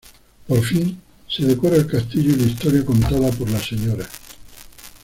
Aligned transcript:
Por 0.47 0.65
fin, 0.65 0.99
se 1.27 1.45
decora 1.45 1.75
el 1.75 1.85
castillo 1.85 2.31
y 2.31 2.35
la 2.35 2.47
historia 2.47 2.83
contada 2.83 3.29
por 3.29 3.47
la 3.51 3.59
Sra. 3.59 4.09